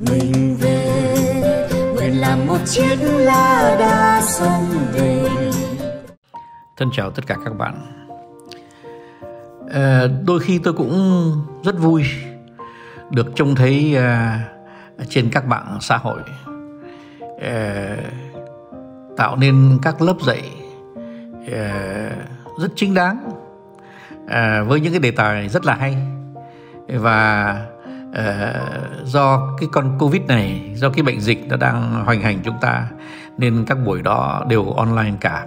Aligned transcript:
mình 0.00 0.56
về. 0.60 1.68
Nguyện 1.94 2.20
làm 2.20 2.46
một 2.46 2.58
chiếc 2.64 2.96
lá 3.00 3.76
đa 3.78 4.22
sông 4.22 4.66
về. 4.92 5.28
Thân 6.76 6.90
chào 6.92 7.10
tất 7.10 7.26
cả 7.26 7.36
các 7.44 7.58
bạn. 7.58 7.74
À, 9.72 10.06
đôi 10.26 10.40
khi 10.40 10.58
tôi 10.58 10.74
cũng 10.74 11.32
rất 11.64 11.78
vui 11.78 12.04
được 13.10 13.26
trông 13.34 13.54
thấy 13.54 13.96
à, 13.96 14.40
trên 15.08 15.30
các 15.30 15.46
mạng 15.46 15.78
xã 15.80 15.96
hội 15.96 16.20
à, 17.42 17.96
tạo 19.16 19.36
nên 19.36 19.78
các 19.82 20.02
lớp 20.02 20.16
dạy 20.26 20.42
à, 21.52 22.10
rất 22.60 22.68
chính 22.76 22.94
đáng 22.94 23.30
à, 24.28 24.62
với 24.62 24.80
những 24.80 24.92
cái 24.92 25.00
đề 25.00 25.10
tài 25.10 25.48
rất 25.48 25.64
là 25.64 25.74
hay. 25.74 25.96
Và 26.88 27.56
Ờ, 28.16 28.54
do 29.04 29.54
cái 29.58 29.68
con 29.72 29.98
covid 29.98 30.22
này 30.22 30.72
do 30.74 30.90
cái 30.90 31.02
bệnh 31.02 31.20
dịch 31.20 31.46
nó 31.48 31.56
đang 31.56 32.04
hoành 32.04 32.20
hành 32.20 32.38
chúng 32.44 32.56
ta 32.60 32.88
nên 33.38 33.64
các 33.66 33.78
buổi 33.86 34.02
đó 34.02 34.44
đều 34.48 34.70
online 34.70 35.12
cả. 35.20 35.46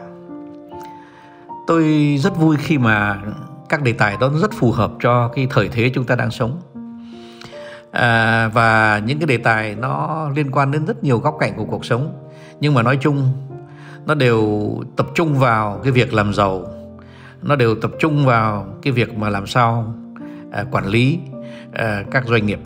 Tôi 1.68 2.16
rất 2.20 2.38
vui 2.38 2.58
khi 2.60 2.77
mà 2.77 3.20
các 3.70 3.84
đề 3.84 3.94
tài 3.94 4.18
đó 4.20 4.30
rất 4.41 4.54
phù 4.54 4.72
hợp 4.72 4.91
cho 5.00 5.27
cái 5.27 5.48
thời 5.50 5.70
thế 5.70 5.91
chúng 5.94 6.04
ta 6.04 6.16
đang 6.16 6.32
sống. 6.32 6.62
À, 7.91 8.48
và 8.48 9.02
những 9.05 9.20
cái 9.20 9.27
đề 9.27 9.38
tài 9.38 9.76
nó 9.76 10.30
liên 10.36 10.52
quan 10.52 10.72
đến 10.72 10.86
rất 10.86 11.04
nhiều 11.04 11.20
góc 11.20 11.38
cạnh 11.40 11.54
của 11.58 11.66
cuộc 11.66 11.86
sống. 11.86 12.13
Nhưng 12.60 12.74
mà 12.74 12.84
nói 12.84 12.98
chung 13.02 13.32
nó 14.05 14.16
đều 14.16 14.72
tập 14.96 15.08
trung 15.16 15.40
vào 15.40 15.80
cái 15.84 15.91
việc 15.91 16.13
làm 16.13 16.34
giàu. 16.34 16.66
Nó 17.41 17.55
đều 17.55 17.76
tập 17.76 17.91
trung 17.99 18.26
vào 18.26 18.66
cái 18.82 18.94
việc 18.94 19.18
mà 19.18 19.30
làm 19.30 19.48
sao 19.48 19.94
à, 20.52 20.66
quản 20.72 20.88
lý. 20.88 21.20
Ờ, 21.73 22.04
các 22.12 22.23
doanh 22.28 22.46
nghiệp. 22.46 22.59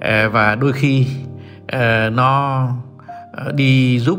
Ờ, 0.00 0.28
và 0.30 0.54
đôi 0.54 0.72
khi 0.72 1.06
ờ, 1.68 2.10
nó 2.10 2.68
đi 3.54 3.98
giúp 3.98 4.18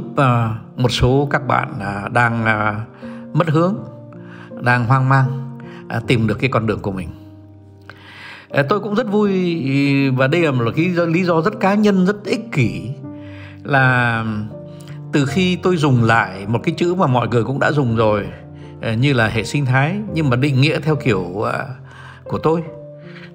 một 0.77 0.89
số 0.89 1.27
các 1.31 1.47
bạn 1.47 1.73
đang 2.13 2.43
mất 3.33 3.47
hướng, 3.49 3.75
đang 4.61 4.85
hoang 4.85 5.09
mang 5.09 5.57
tìm 6.07 6.27
được 6.27 6.39
cái 6.39 6.49
con 6.49 6.67
đường 6.67 6.79
của 6.79 6.91
mình. 6.91 7.09
Tôi 8.69 8.79
cũng 8.79 8.95
rất 8.95 9.11
vui, 9.11 9.31
và 10.09 10.27
đây 10.27 10.41
là 10.41 10.51
một 10.51 10.71
cái 10.75 10.85
lý 11.07 11.23
do 11.23 11.41
rất 11.41 11.59
cá 11.59 11.73
nhân, 11.73 12.05
rất 12.05 12.25
ích 12.25 12.51
kỷ, 12.51 12.89
là 13.63 14.25
từ 15.11 15.25
khi 15.25 15.55
tôi 15.55 15.77
dùng 15.77 16.03
lại 16.03 16.45
một 16.47 16.59
cái 16.63 16.75
chữ 16.77 16.95
mà 16.95 17.07
mọi 17.07 17.27
người 17.27 17.43
cũng 17.43 17.59
đã 17.59 17.71
dùng 17.71 17.95
rồi 17.95 18.27
như 18.97 19.13
là 19.13 19.27
hệ 19.27 19.43
sinh 19.43 19.65
thái, 19.65 19.95
nhưng 20.13 20.29
mà 20.29 20.35
định 20.35 20.61
nghĩa 20.61 20.79
theo 20.79 20.95
kiểu 20.95 21.45
của 22.23 22.37
tôi 22.37 22.61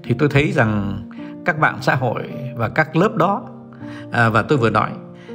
thì 0.05 0.15
tôi 0.19 0.29
thấy 0.29 0.53
rằng 0.53 1.03
các 1.45 1.59
bạn 1.59 1.79
xã 1.81 1.95
hội 1.95 2.23
và 2.55 2.69
các 2.69 2.97
lớp 2.97 3.17
đó 3.17 3.43
à, 4.13 4.29
và 4.29 4.43
tôi 4.43 4.59
vừa 4.59 4.71
nói 4.71 4.91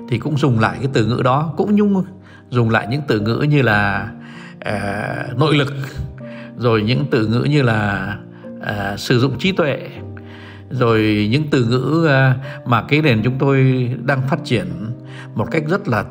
thì 0.09 0.19
cũng 0.19 0.37
dùng 0.37 0.59
lại 0.59 0.77
cái 0.79 0.89
từ 0.93 1.05
ngữ 1.05 1.21
đó 1.23 1.53
cũng 1.57 1.75
nhung 1.75 2.03
dùng 2.49 2.69
lại 2.69 2.87
những 2.89 3.01
từ 3.07 3.19
ngữ 3.19 3.45
như 3.49 3.61
là 3.61 4.11
à, 4.59 5.27
nội 5.37 5.55
lực 5.55 5.73
rồi 6.57 6.81
những 6.81 7.05
từ 7.11 7.27
ngữ 7.27 7.43
như 7.43 7.61
là 7.61 8.15
à, 8.61 8.97
sử 8.97 9.19
dụng 9.19 9.39
trí 9.39 9.51
tuệ 9.51 9.89
rồi 10.69 11.27
những 11.31 11.43
từ 11.51 11.65
ngữ 11.65 12.07
à, 12.09 12.35
mà 12.65 12.81
cái 12.81 13.01
nền 13.01 13.21
chúng 13.23 13.37
tôi 13.39 13.89
đang 14.03 14.21
phát 14.27 14.39
triển 14.43 14.67
một 15.35 15.47
cách 15.51 15.63
rất 15.67 15.87
là 15.87 16.03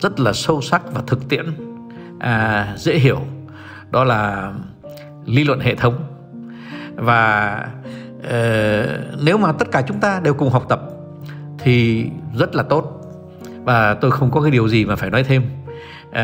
rất 0.00 0.20
là 0.20 0.32
sâu 0.32 0.60
sắc 0.60 0.82
và 0.92 1.02
thực 1.06 1.28
tiễn 1.28 1.46
à, 2.18 2.74
dễ 2.76 2.98
hiểu. 2.98 3.20
Đó 3.90 4.04
là 4.04 4.52
lý 5.26 5.44
luận 5.44 5.60
hệ 5.60 5.74
thống 5.74 6.15
và 6.96 7.60
uh, 8.18 9.22
nếu 9.22 9.38
mà 9.38 9.52
tất 9.52 9.70
cả 9.72 9.82
chúng 9.82 10.00
ta 10.00 10.20
đều 10.24 10.34
cùng 10.34 10.50
học 10.50 10.66
tập 10.68 10.80
thì 11.58 12.06
rất 12.38 12.54
là 12.54 12.62
tốt. 12.62 12.92
Và 13.64 13.94
tôi 13.94 14.10
không 14.10 14.30
có 14.30 14.40
cái 14.40 14.50
điều 14.50 14.68
gì 14.68 14.84
mà 14.84 14.96
phải 14.96 15.10
nói 15.10 15.24
thêm 15.24 15.42
uh, 16.08 16.14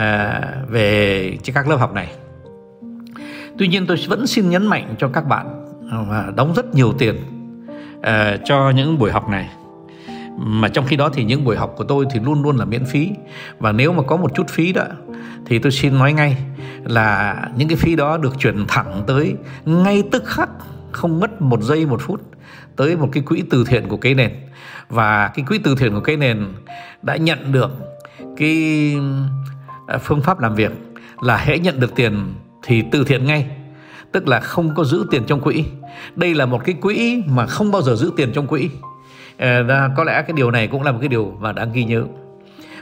về 0.68 1.38
các 1.54 1.68
lớp 1.68 1.76
học 1.76 1.94
này. 1.94 2.12
Tuy 3.58 3.68
nhiên 3.68 3.86
tôi 3.86 3.96
vẫn 4.08 4.26
xin 4.26 4.50
nhấn 4.50 4.66
mạnh 4.66 4.94
cho 4.98 5.08
các 5.08 5.26
bạn 5.26 5.66
và 6.08 6.32
đóng 6.36 6.52
rất 6.56 6.74
nhiều 6.74 6.92
tiền 6.98 7.16
uh, 7.98 8.04
cho 8.44 8.70
những 8.70 8.98
buổi 8.98 9.10
học 9.10 9.28
này. 9.28 9.50
Mà 10.38 10.68
trong 10.68 10.86
khi 10.86 10.96
đó 10.96 11.10
thì 11.12 11.24
những 11.24 11.44
buổi 11.44 11.56
học 11.56 11.74
của 11.76 11.84
tôi 11.84 12.06
thì 12.12 12.20
luôn 12.20 12.42
luôn 12.42 12.56
là 12.56 12.64
miễn 12.64 12.84
phí. 12.84 13.10
Và 13.58 13.72
nếu 13.72 13.92
mà 13.92 14.02
có 14.02 14.16
một 14.16 14.34
chút 14.34 14.48
phí 14.50 14.72
đó 14.72 14.84
thì 15.46 15.58
tôi 15.58 15.72
xin 15.72 15.98
nói 15.98 16.12
ngay 16.12 16.36
là 16.84 17.36
những 17.56 17.68
cái 17.68 17.76
phí 17.76 17.96
đó 17.96 18.16
được 18.16 18.38
chuyển 18.38 18.64
thẳng 18.68 19.02
tới 19.06 19.34
ngay 19.64 20.02
tức 20.10 20.26
khắc 20.26 20.48
không 20.92 21.20
mất 21.20 21.42
một 21.42 21.62
giây 21.62 21.86
một 21.86 22.00
phút 22.00 22.20
tới 22.76 22.96
một 22.96 23.08
cái 23.12 23.22
quỹ 23.22 23.42
từ 23.50 23.64
thiện 23.64 23.88
của 23.88 23.96
cây 23.96 24.14
nền. 24.14 24.32
Và 24.88 25.30
cái 25.34 25.44
quỹ 25.48 25.58
từ 25.58 25.74
thiện 25.74 25.94
của 25.94 26.00
cây 26.00 26.16
nền 26.16 26.46
đã 27.02 27.16
nhận 27.16 27.52
được 27.52 27.70
cái 28.36 28.94
à, 29.86 29.98
phương 29.98 30.22
pháp 30.22 30.40
làm 30.40 30.54
việc 30.54 30.72
là 31.22 31.36
hễ 31.36 31.58
nhận 31.58 31.80
được 31.80 31.94
tiền 31.94 32.34
thì 32.62 32.82
từ 32.90 33.04
thiện 33.04 33.26
ngay 33.26 33.50
tức 34.12 34.28
là 34.28 34.40
không 34.40 34.74
có 34.74 34.84
giữ 34.84 35.06
tiền 35.10 35.22
trong 35.26 35.40
quỹ. 35.40 35.64
Đây 36.16 36.34
là 36.34 36.46
một 36.46 36.64
cái 36.64 36.74
quỹ 36.74 37.22
mà 37.26 37.46
không 37.46 37.70
bao 37.70 37.82
giờ 37.82 37.94
giữ 37.94 38.12
tiền 38.16 38.32
trong 38.32 38.46
quỹ. 38.46 38.70
À, 39.36 39.88
có 39.96 40.04
lẽ 40.04 40.22
cái 40.22 40.32
điều 40.32 40.50
này 40.50 40.66
cũng 40.66 40.82
là 40.82 40.92
một 40.92 40.98
cái 41.00 41.08
điều 41.08 41.36
mà 41.40 41.52
đáng 41.52 41.72
ghi 41.72 41.84
nhớ. 41.84 42.04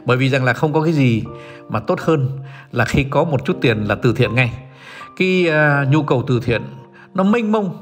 Bởi 0.05 0.17
vì 0.17 0.29
rằng 0.29 0.45
là 0.45 0.53
không 0.53 0.73
có 0.73 0.83
cái 0.83 0.93
gì 0.93 1.23
mà 1.69 1.81
tốt 1.81 2.01
hơn 2.01 2.29
là 2.73 2.85
khi 2.85 3.05
có 3.05 3.25
một 3.25 3.45
chút 3.45 3.57
tiền 3.61 3.85
là 3.85 3.95
từ 3.95 4.13
thiện 4.13 4.35
ngay. 4.35 4.53
Cái 5.17 5.47
uh, 5.49 5.89
nhu 5.89 6.03
cầu 6.03 6.25
từ 6.27 6.41
thiện 6.45 6.63
nó 7.15 7.25
mênh 7.25 7.53
mông 7.53 7.77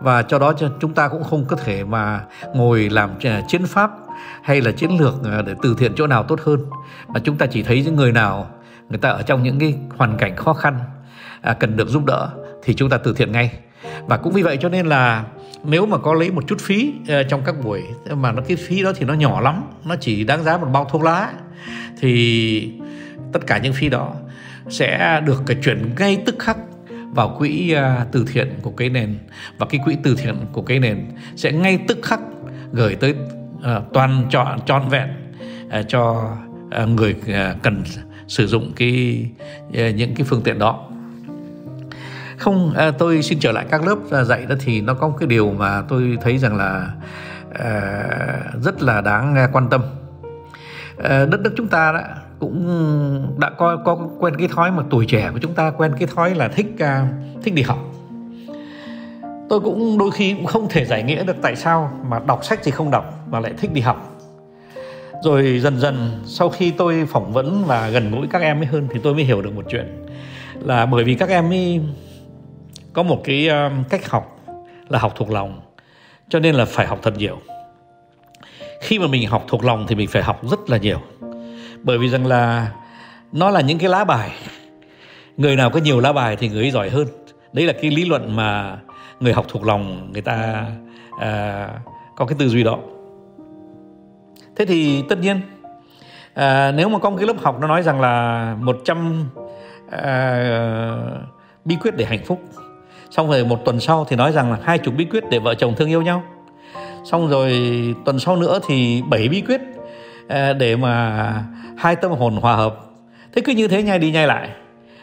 và 0.00 0.22
cho 0.22 0.38
đó 0.38 0.52
chúng 0.80 0.94
ta 0.94 1.08
cũng 1.08 1.24
không 1.24 1.44
có 1.44 1.56
thể 1.56 1.84
mà 1.84 2.20
ngồi 2.54 2.88
làm 2.90 3.10
à, 3.24 3.42
chiến 3.48 3.66
pháp 3.66 3.90
hay 4.42 4.60
là 4.60 4.72
chiến 4.72 5.00
lược 5.00 5.14
à, 5.24 5.42
để 5.42 5.54
từ 5.62 5.76
thiện 5.78 5.92
chỗ 5.96 6.06
nào 6.06 6.22
tốt 6.22 6.40
hơn. 6.44 6.66
Mà 7.08 7.20
chúng 7.24 7.36
ta 7.36 7.46
chỉ 7.46 7.62
thấy 7.62 7.82
những 7.84 7.96
người 7.96 8.12
nào 8.12 8.50
người 8.88 8.98
ta 8.98 9.08
ở 9.08 9.22
trong 9.22 9.42
những 9.42 9.58
cái 9.58 9.74
hoàn 9.96 10.16
cảnh 10.16 10.36
khó 10.36 10.52
khăn 10.52 10.78
à, 11.40 11.54
cần 11.54 11.76
được 11.76 11.88
giúp 11.88 12.04
đỡ 12.04 12.28
thì 12.62 12.74
chúng 12.74 12.90
ta 12.90 12.98
từ 12.98 13.14
thiện 13.14 13.32
ngay. 13.32 13.52
Và 14.06 14.16
cũng 14.16 14.32
vì 14.32 14.42
vậy 14.42 14.58
cho 14.60 14.68
nên 14.68 14.86
là 14.86 15.24
nếu 15.64 15.86
mà 15.86 15.98
có 15.98 16.14
lấy 16.14 16.30
một 16.30 16.44
chút 16.46 16.60
phí 16.60 16.92
uh, 17.02 17.28
trong 17.28 17.42
các 17.44 17.54
buổi 17.64 17.82
mà 18.10 18.32
nó 18.32 18.42
cái 18.48 18.56
phí 18.56 18.82
đó 18.82 18.92
thì 18.96 19.06
nó 19.06 19.14
nhỏ 19.14 19.40
lắm 19.40 19.62
nó 19.84 19.96
chỉ 20.00 20.24
đáng 20.24 20.42
giá 20.42 20.58
một 20.58 20.66
bao 20.72 20.84
thuốc 20.84 21.02
lá 21.02 21.32
thì 22.00 22.72
tất 23.32 23.46
cả 23.46 23.58
những 23.58 23.72
phí 23.72 23.88
đó 23.88 24.12
sẽ 24.68 25.20
được 25.26 25.42
chuyển 25.62 25.94
ngay 25.98 26.22
tức 26.26 26.34
khắc 26.38 26.56
vào 27.10 27.36
quỹ 27.38 27.74
uh, 27.76 28.12
từ 28.12 28.24
thiện 28.32 28.58
của 28.62 28.70
cái 28.70 28.88
nền. 28.88 29.18
Và 29.58 29.66
cái 29.70 29.80
quỹ 29.84 29.96
từ 30.02 30.14
thiện 30.14 30.36
của 30.52 30.62
cái 30.62 30.78
nền 30.78 31.06
sẽ 31.36 31.52
ngay 31.52 31.78
tức 31.88 31.98
khắc 32.02 32.20
gửi 32.72 32.94
tới 32.94 33.14
uh, 33.56 33.92
toàn 33.92 34.26
trọn 34.30 34.60
trọn 34.66 34.88
vẹn 34.88 35.08
uh, 35.66 35.88
cho 35.88 36.32
uh, 36.82 36.88
người 36.88 37.14
uh, 37.20 37.62
cần 37.62 37.82
sử 38.28 38.46
dụng 38.46 38.72
cái 38.76 39.26
uh, 39.68 39.94
những 39.94 40.14
cái 40.14 40.24
phương 40.24 40.42
tiện 40.42 40.58
đó. 40.58 40.86
Không 42.36 42.74
uh, 42.88 42.98
tôi 42.98 43.22
xin 43.22 43.38
trở 43.38 43.52
lại 43.52 43.66
các 43.70 43.86
lớp 43.86 44.24
dạy 44.24 44.46
đó 44.48 44.54
thì 44.60 44.80
nó 44.80 44.94
có 44.94 45.08
một 45.08 45.16
cái 45.20 45.26
điều 45.26 45.52
mà 45.52 45.82
tôi 45.88 46.18
thấy 46.22 46.38
rằng 46.38 46.56
là 46.56 46.92
uh, 47.48 48.62
rất 48.62 48.82
là 48.82 49.00
đáng 49.00 49.48
quan 49.52 49.70
tâm. 49.70 49.82
Uh, 50.98 51.06
đất 51.06 51.40
nước 51.40 51.52
chúng 51.56 51.68
ta 51.68 51.92
đó 51.92 52.00
cũng 52.40 52.66
ừ, 52.66 53.40
đã 53.40 53.50
có 53.50 53.76
có 53.76 54.08
quen 54.18 54.34
cái 54.38 54.48
thói 54.48 54.70
mà 54.70 54.82
tuổi 54.90 55.06
trẻ 55.06 55.30
của 55.32 55.38
chúng 55.38 55.54
ta 55.54 55.70
quen 55.70 55.92
cái 55.98 56.08
thói 56.14 56.34
là 56.34 56.48
thích 56.48 56.66
uh, 56.74 57.08
thích 57.42 57.54
đi 57.54 57.62
học. 57.62 57.78
Tôi 59.48 59.60
cũng 59.60 59.98
đôi 59.98 60.10
khi 60.10 60.34
cũng 60.34 60.46
không 60.46 60.68
thể 60.68 60.84
giải 60.84 61.02
nghĩa 61.02 61.24
được 61.24 61.36
tại 61.42 61.56
sao 61.56 61.92
mà 62.08 62.18
đọc 62.26 62.44
sách 62.44 62.60
thì 62.62 62.70
không 62.70 62.90
đọc 62.90 63.04
mà 63.30 63.40
lại 63.40 63.52
thích 63.58 63.72
đi 63.72 63.80
học. 63.80 64.16
Rồi 65.22 65.58
dần 65.58 65.80
dần 65.80 66.10
sau 66.26 66.48
khi 66.48 66.70
tôi 66.70 67.06
phỏng 67.06 67.32
vấn 67.32 67.64
và 67.66 67.88
gần 67.88 68.10
gũi 68.10 68.26
các 68.30 68.42
em 68.42 68.60
ấy 68.60 68.66
hơn 68.66 68.88
thì 68.92 69.00
tôi 69.02 69.14
mới 69.14 69.24
hiểu 69.24 69.42
được 69.42 69.54
một 69.54 69.64
chuyện 69.68 70.06
là 70.60 70.86
bởi 70.86 71.04
vì 71.04 71.14
các 71.14 71.28
em 71.28 71.52
ấy 71.52 71.80
có 72.92 73.02
một 73.02 73.20
cái 73.24 73.48
ờ, 73.48 73.70
cách 73.88 74.10
học 74.10 74.38
là 74.88 74.98
học 74.98 75.12
thuộc 75.16 75.30
lòng 75.30 75.60
cho 76.28 76.40
nên 76.40 76.54
là 76.54 76.64
phải 76.64 76.86
học 76.86 76.98
thật 77.02 77.14
nhiều. 77.16 77.38
Khi 78.80 78.98
mà 78.98 79.06
mình 79.06 79.28
học 79.28 79.44
thuộc 79.48 79.64
lòng 79.64 79.84
thì 79.88 79.94
mình 79.94 80.08
phải 80.08 80.22
học 80.22 80.50
rất 80.50 80.70
là 80.70 80.76
nhiều 80.76 81.00
bởi 81.82 81.98
vì 81.98 82.08
rằng 82.08 82.26
là 82.26 82.72
nó 83.32 83.50
là 83.50 83.60
những 83.60 83.78
cái 83.78 83.88
lá 83.88 84.04
bài. 84.04 84.30
Người 85.36 85.56
nào 85.56 85.70
có 85.70 85.80
nhiều 85.80 86.00
lá 86.00 86.12
bài 86.12 86.36
thì 86.36 86.48
người 86.48 86.62
ấy 86.62 86.70
giỏi 86.70 86.90
hơn. 86.90 87.06
Đấy 87.52 87.66
là 87.66 87.72
cái 87.72 87.90
lý 87.90 88.04
luận 88.04 88.36
mà 88.36 88.78
người 89.20 89.32
học 89.32 89.46
thuộc 89.48 89.66
lòng 89.66 90.12
người 90.12 90.22
ta 90.22 90.66
à, 91.20 91.68
có 92.16 92.26
cái 92.26 92.36
tư 92.38 92.48
duy 92.48 92.64
đó. 92.64 92.78
Thế 94.56 94.66
thì 94.66 95.02
tất 95.08 95.18
nhiên 95.18 95.40
à, 96.34 96.72
nếu 96.72 96.88
mà 96.88 96.98
có 96.98 97.10
một 97.10 97.16
cái 97.16 97.26
lớp 97.26 97.36
học 97.42 97.58
nó 97.60 97.66
nói 97.66 97.82
rằng 97.82 98.00
là 98.00 98.56
100 98.60 99.28
à, 99.90 100.96
bí 101.64 101.76
quyết 101.76 101.96
để 101.96 102.04
hạnh 102.04 102.24
phúc 102.24 102.40
xong 103.10 103.28
rồi 103.28 103.44
một 103.44 103.64
tuần 103.64 103.80
sau 103.80 104.04
thì 104.08 104.16
nói 104.16 104.32
rằng 104.32 104.52
là 104.52 104.58
hai 104.62 104.78
chục 104.78 104.94
bí 104.96 105.04
quyết 105.04 105.24
để 105.30 105.38
vợ 105.38 105.54
chồng 105.54 105.74
thương 105.76 105.88
yêu 105.88 106.02
nhau 106.02 106.22
xong 107.04 107.28
rồi 107.28 107.52
tuần 108.04 108.18
sau 108.18 108.36
nữa 108.36 108.58
thì 108.66 109.02
bảy 109.08 109.28
bí 109.28 109.40
quyết 109.40 109.60
Ờ, 110.30 110.52
để 110.52 110.76
mà 110.76 111.44
hai 111.76 111.96
tâm 111.96 112.10
hồn 112.10 112.36
hòa 112.36 112.56
hợp. 112.56 112.76
Thế 113.32 113.42
cứ 113.44 113.52
như 113.52 113.68
thế 113.68 113.82
nhai 113.82 113.98
đi 113.98 114.10
nhai 114.10 114.26
lại. 114.26 114.48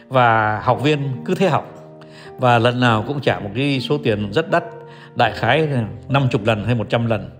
Và 0.08 0.60
học 0.60 0.82
viên 0.82 0.98
cứ 1.24 1.34
thế 1.34 1.48
học. 1.48 1.74
Và 2.38 2.58
lần 2.58 2.80
nào 2.80 3.04
cũng 3.06 3.20
trả 3.20 3.38
một 3.38 3.50
cái 3.54 3.80
số 3.80 3.98
tiền 3.98 4.32
rất 4.32 4.50
đắt 4.50 4.64
đại 5.14 5.32
khái 5.34 5.68
50 6.08 6.42
lần 6.44 6.64
hay 6.64 6.74
100 6.74 7.06
lần. 7.06 7.30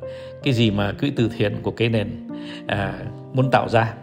Cái 0.43 0.55
gì 0.55 0.70
mà 0.70 0.93
quỹ 1.00 1.11
từ 1.11 1.31
thiện 1.37 1.56
của 1.62 1.70
cái 1.70 1.88
nền 1.88 2.29
à, 2.67 2.93
muốn 3.32 3.50
tạo 3.50 3.69
ra. 3.69 3.94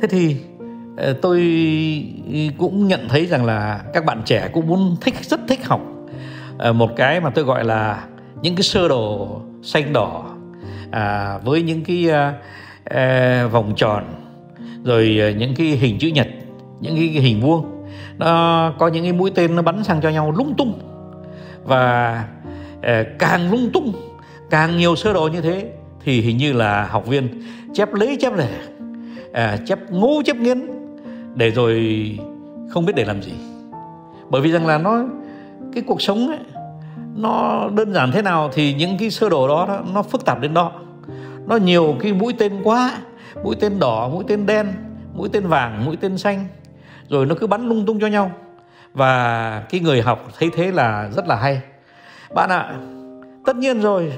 Thế 0.00 0.08
thì 0.10 0.36
ờ, 0.96 1.12
tôi 1.22 1.38
cũng 2.58 2.88
nhận 2.88 3.08
thấy 3.08 3.26
rằng 3.26 3.44
là 3.44 3.80
các 3.94 4.04
bạn 4.04 4.22
trẻ 4.24 4.48
cũng 4.52 4.66
muốn 4.66 4.96
thích 5.00 5.14
rất 5.22 5.40
thích 5.48 5.66
học. 5.66 5.80
Ờ, 6.58 6.72
một 6.72 6.90
cái 6.96 7.20
mà 7.20 7.30
tôi 7.30 7.44
gọi 7.44 7.64
là 7.64 8.04
những 8.42 8.56
cái 8.56 8.62
sơ 8.62 8.88
đồ 8.88 9.28
xanh 9.62 9.92
đỏ 9.92 10.37
à, 10.90 11.38
với 11.44 11.62
những 11.62 11.84
cái 11.84 12.10
à, 12.10 12.34
à, 12.84 13.46
vòng 13.52 13.72
tròn 13.76 14.04
rồi 14.84 15.18
à, 15.20 15.30
những 15.30 15.54
cái 15.54 15.66
hình 15.66 15.98
chữ 15.98 16.08
nhật 16.08 16.28
những 16.80 16.96
cái 16.96 17.06
hình 17.06 17.40
vuông 17.40 17.84
nó 18.18 18.72
có 18.78 18.88
những 18.88 19.02
cái 19.02 19.12
mũi 19.12 19.30
tên 19.34 19.56
nó 19.56 19.62
bắn 19.62 19.84
sang 19.84 20.00
cho 20.00 20.08
nhau 20.08 20.34
lung 20.36 20.54
tung 20.58 20.80
và 21.64 22.24
à, 22.82 23.04
càng 23.18 23.50
lung 23.50 23.70
tung 23.72 23.92
càng 24.50 24.76
nhiều 24.76 24.96
sơ 24.96 25.12
đồ 25.12 25.28
như 25.28 25.40
thế 25.40 25.72
thì 26.04 26.20
hình 26.20 26.36
như 26.36 26.52
là 26.52 26.86
học 26.86 27.06
viên 27.06 27.42
chép 27.74 27.94
lấy 27.94 28.16
chép 28.20 28.32
lẻ 28.36 28.48
à, 29.32 29.56
chép 29.66 29.78
ngu 29.90 30.22
chép 30.22 30.36
nghiến 30.36 30.66
để 31.34 31.50
rồi 31.50 32.18
không 32.70 32.86
biết 32.86 32.92
để 32.96 33.04
làm 33.04 33.22
gì. 33.22 33.32
Bởi 34.30 34.42
vì 34.42 34.50
rằng 34.52 34.66
là 34.66 34.78
nó 34.78 35.04
cái 35.74 35.82
cuộc 35.86 36.02
sống 36.02 36.28
ấy 36.28 36.38
nó 37.18 37.68
đơn 37.74 37.92
giản 37.92 38.12
thế 38.12 38.22
nào 38.22 38.50
thì 38.52 38.74
những 38.74 38.98
cái 38.98 39.10
sơ 39.10 39.28
đồ 39.28 39.48
đó 39.48 39.80
nó 39.94 40.02
phức 40.02 40.24
tạp 40.24 40.40
đến 40.40 40.54
đó. 40.54 40.72
Nó 41.46 41.56
nhiều 41.56 41.96
cái 42.00 42.12
mũi 42.12 42.34
tên 42.38 42.52
quá 42.64 42.98
mũi 43.44 43.56
tên 43.60 43.78
đỏ 43.78 44.08
mũi 44.08 44.24
tên 44.28 44.46
đen 44.46 44.72
mũi 45.14 45.28
tên 45.32 45.46
vàng 45.46 45.84
mũi 45.84 45.96
tên 45.96 46.18
xanh. 46.18 46.46
Rồi 47.08 47.26
nó 47.26 47.34
cứ 47.34 47.46
bắn 47.46 47.68
lung 47.68 47.86
tung 47.86 48.00
cho 48.00 48.06
nhau. 48.06 48.30
Và 48.94 49.62
cái 49.70 49.80
người 49.80 50.02
học 50.02 50.28
thấy 50.38 50.50
thế 50.56 50.72
là 50.72 51.08
rất 51.12 51.26
là 51.26 51.36
hay. 51.36 51.60
Bạn 52.34 52.50
ạ 52.50 52.74
tất 53.46 53.56
nhiên 53.56 53.80
rồi 53.80 54.12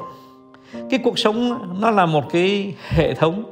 cái 0.91 1.01
cuộc 1.05 1.19
sống 1.19 1.59
nó 1.81 1.91
là 1.91 2.07
một 2.07 2.25
cái 2.33 2.75
hệ 2.89 3.15
thống. 3.15 3.45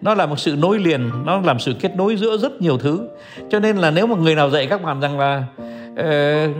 Nó 0.00 0.14
là 0.14 0.26
một 0.26 0.38
sự 0.38 0.56
nối 0.58 0.78
liền 0.78 1.10
nó 1.24 1.40
làm 1.40 1.58
sự 1.58 1.74
kết 1.80 1.96
nối 1.96 2.16
giữa 2.16 2.38
rất 2.38 2.62
nhiều 2.62 2.78
thứ. 2.78 3.08
Cho 3.50 3.58
nên 3.60 3.76
là 3.76 3.90
nếu 3.90 4.06
mà 4.06 4.16
người 4.16 4.34
nào 4.34 4.50
dạy 4.50 4.66
các 4.66 4.82
bạn 4.82 5.00
rằng 5.00 5.18
là 5.18 5.44
ờ, 5.96 6.44
uh, 6.44 6.56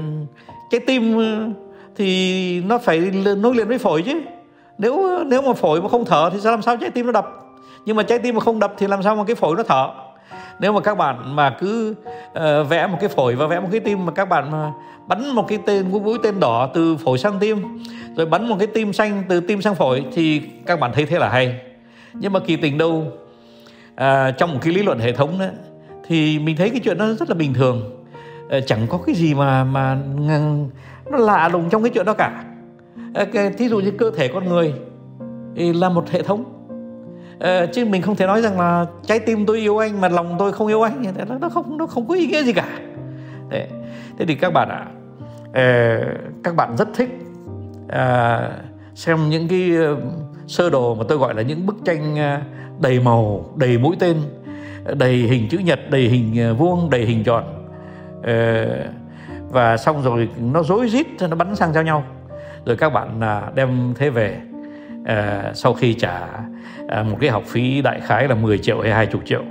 trái 0.71 0.81
tim 0.87 1.17
thì 2.01 2.61
nó 2.61 2.79
phải 2.79 2.99
nối 3.37 3.55
liền 3.55 3.69
với 3.69 3.79
phổi 3.79 4.03
chứ. 4.03 4.21
Nếu 4.79 5.25
nếu 5.27 5.43
mà 5.43 5.53
phổi 5.53 5.83
mà 5.83 5.89
không 5.89 6.05
thở 6.05 6.31
thì 6.33 6.41
sao 6.41 6.53
làm 6.53 6.63
sao 6.63 6.77
trái 6.77 6.91
tim 6.91 7.07
nó 7.07 7.13
đập? 7.13 7.27
Nhưng 7.85 7.97
mà 7.97 8.03
trái 8.03 8.19
tim 8.19 8.35
mà 8.35 8.41
không 8.41 8.59
đập 8.59 8.75
thì 8.79 8.87
làm 8.87 9.03
sao 9.03 9.17
mà 9.17 9.25
cái 9.25 9.37
phổi 9.37 9.57
nó 9.57 9.63
thở? 9.63 9.89
Nếu 10.59 10.73
mà 10.73 10.81
các 10.81 10.95
bạn 10.99 11.37
mà 11.37 11.57
cứ 11.61 11.95
uh, 12.29 12.69
vẽ 12.69 12.87
một 12.87 12.97
cái 13.01 13.09
phổi 13.09 13.37
và 13.37 13.47
vẽ 13.47 13.61
một 13.61 13.69
cái 13.73 13.81
tim 13.81 14.07
mà 14.07 14.13
các 14.13 14.25
bạn 14.25 14.51
mà 14.51 14.73
bắn 15.07 15.29
một 15.29 15.49
cái 15.49 15.59
tên 15.67 15.91
mũi 15.91 16.19
tên 16.23 16.41
đỏ 16.41 16.71
từ 16.75 16.97
phổi 16.97 17.19
sang 17.19 17.39
tim 17.41 17.79
rồi 18.17 18.27
bắn 18.27 18.49
một 18.49 18.57
cái 18.59 18.67
tim 18.67 18.93
xanh 18.93 19.23
từ 19.29 19.41
tim 19.41 19.63
sang 19.63 19.75
phổi 19.75 20.05
thì 20.13 20.43
các 20.67 20.81
bạn 20.81 20.93
thấy 20.95 21.07
thế 21.07 21.19
là 21.19 21.29
hay. 21.29 21.61
Nhưng 22.15 22.33
mà 22.33 22.41
kỳ 22.41 22.57
tình 22.57 22.79
đâu 22.79 23.07
uh, 23.93 24.39
trong 24.39 24.53
một 24.53 24.59
cái 24.63 24.73
lý 24.75 24.83
luận 24.83 24.99
hệ 24.99 25.13
thống 25.13 25.39
đó 25.39 25.47
thì 26.07 26.39
mình 26.39 26.57
thấy 26.57 26.71
cái 26.71 26.81
chuyện 26.81 26.99
đó 26.99 27.07
rất 27.19 27.29
là 27.29 27.35
bình 27.35 27.55
thường. 27.55 28.07
Uh, 28.47 28.67
chẳng 28.67 28.87
có 28.89 28.99
cái 29.07 29.15
gì 29.15 29.35
mà 29.35 29.65
mà 29.65 29.99
nó 31.11 31.19
lạ 31.19 31.49
lùng 31.53 31.69
trong 31.71 31.83
cái 31.83 31.91
chuyện 31.91 32.07
đó 32.07 32.15
cả. 32.15 32.45
Ờ, 33.15 33.27
thí 33.59 33.69
dụ 33.69 33.81
như 33.81 33.91
cơ 33.91 34.11
thể 34.17 34.29
con 34.29 34.49
người 34.49 34.75
là 35.57 35.89
một 35.89 36.11
hệ 36.11 36.23
thống. 36.23 36.45
Ờ, 37.39 37.67
chứ 37.67 37.85
mình 37.85 38.03
không 38.03 38.17
thể 38.17 38.27
nói 38.27 38.43
rằng 38.43 38.61
là 38.61 38.87
trái 39.07 39.19
tim 39.19 39.47
tôi 39.47 39.59
yêu 39.59 39.79
anh 39.79 40.01
mà 40.01 40.09
lòng 40.09 40.37
tôi 40.39 40.53
không 40.53 40.67
yêu 40.67 40.83
anh. 40.83 41.05
Nó, 41.29 41.39
nó 41.41 41.49
không 41.49 41.79
nó 41.79 41.87
không 41.87 42.09
có 42.09 42.15
ý 42.15 42.27
nghĩa 42.27 42.43
gì 42.43 42.53
cả. 42.53 42.69
Thế, 43.51 43.69
thế 44.19 44.25
thì 44.27 44.35
các 44.35 44.53
bạn 44.53 44.69
ạ 44.69 44.87
à, 45.53 46.01
các 46.45 46.57
bạn 46.57 46.77
rất 46.77 46.89
thích 46.95 47.11
à, 47.89 48.41
xem 48.95 49.29
những 49.29 49.49
cái 49.49 49.71
sơ 50.47 50.71
đồ 50.71 50.95
mà 50.95 51.05
tôi 51.09 51.19
gọi 51.19 51.35
là 51.35 51.43
những 51.43 51.67
bức 51.67 51.77
tranh 51.85 52.17
đầy 52.81 53.01
màu 53.01 53.45
đầy 53.57 53.79
mũi 53.79 53.97
tên 53.99 54.17
đầy 54.95 55.15
hình 55.15 55.49
chữ 55.49 55.59
nhật 55.59 55.81
đầy 55.91 56.09
hình 56.09 56.57
vuông 56.59 56.91
đầy 56.91 57.05
hình 57.05 57.25
tròn. 57.25 57.45
À, 58.23 58.67
và 59.51 59.77
xong 59.77 60.03
rồi 60.03 60.29
nó 60.39 60.63
rối 60.63 60.89
rít 60.89 61.07
nó 61.21 61.37
bắn 61.37 61.57
sang 61.57 61.73
giao 61.73 61.85
nhau. 61.85 62.05
Rồi 62.67 62.77
các 62.77 62.91
bạn 62.91 63.21
à, 63.21 63.43
đem 63.55 63.95
thế 63.97 64.11
về. 64.11 64.41
À, 65.05 65.51
sau 65.55 65.75
khi 65.75 65.95
trả 65.95 66.27
à, 66.89 67.03
một 67.03 67.17
cái 67.21 67.31
học 67.31 67.43
phí 67.47 67.83
đại 67.83 68.01
khái 68.01 68.29
là 68.29 68.35
10 68.35 68.59
triệu 68.59 68.81
hay 68.81 68.93
20 68.93 69.23
triệu. 69.25 69.43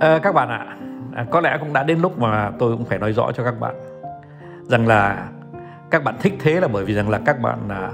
À, 0.00 0.18
các 0.22 0.34
bạn 0.34 0.48
ạ 0.48 0.76
à, 1.14 1.26
có 1.30 1.40
lẽ 1.40 1.56
cũng 1.60 1.72
đã 1.72 1.82
đến 1.82 2.00
lúc 2.00 2.18
mà 2.18 2.50
tôi 2.58 2.76
cũng 2.76 2.84
phải 2.84 2.98
nói 2.98 3.12
rõ 3.12 3.32
cho 3.32 3.44
các 3.44 3.60
bạn 3.60 3.74
rằng 4.62 4.86
là 4.86 5.28
các 5.90 6.04
bạn 6.04 6.14
thích 6.20 6.34
thế 6.40 6.60
là 6.60 6.68
bởi 6.68 6.84
vì 6.84 6.94
rằng 6.94 7.10
là 7.10 7.20
các 7.24 7.40
bạn 7.40 7.68
à, 7.68 7.90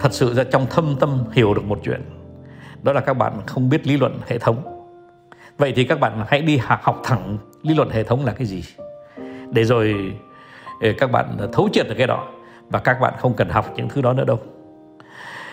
thật 0.00 0.12
sự 0.12 0.34
ra 0.34 0.44
trong 0.44 0.66
thâm 0.70 0.96
tâm 1.00 1.24
hiểu 1.32 1.54
được 1.54 1.64
một 1.64 1.78
chuyện. 1.84 2.00
Đó 2.82 2.92
là 2.92 3.00
các 3.00 3.14
bạn 3.14 3.32
không 3.46 3.68
biết 3.68 3.86
lý 3.86 3.96
luận 3.96 4.20
hệ 4.26 4.38
thống. 4.38 4.86
Vậy 5.58 5.72
thì 5.76 5.84
các 5.84 6.00
bạn 6.00 6.24
hãy 6.28 6.42
đi 6.42 6.60
học 6.62 7.00
thẳng 7.04 7.38
lý 7.62 7.74
luận 7.74 7.90
hệ 7.90 8.02
thống 8.02 8.24
là 8.24 8.32
cái 8.32 8.46
gì? 8.46 8.62
Để 9.50 9.64
rồi 9.64 10.16
ờ, 10.80 10.88
các 10.98 11.10
bạn 11.10 11.36
thấu 11.52 11.68
triệt 11.72 11.88
được 11.88 11.94
cái 11.98 12.06
đó. 12.06 12.26
Và 12.70 12.78
các 12.78 13.00
bạn 13.00 13.14
không 13.18 13.34
cần 13.34 13.48
học 13.48 13.66
những 13.76 13.88
thứ 13.88 14.02
đó 14.02 14.12
nữa 14.12 14.24
đâu. 14.24 14.40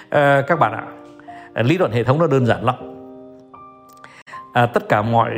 À, 0.10 0.42
các 0.48 0.60
bạn 0.60 0.72
ạ 0.74 0.84
ờ, 1.54 1.64
lý 1.64 1.78
luận 1.78 1.92
hệ 1.92 2.04
thống 2.04 2.20
nó 2.20 2.28
đơn 2.28 2.46
giản 2.46 2.66
lắm. 2.66 2.76
À, 4.54 4.66
tất 4.66 4.90
cả 4.90 5.02
mọi 5.02 5.32